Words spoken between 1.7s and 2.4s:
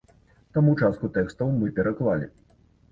пераклалі.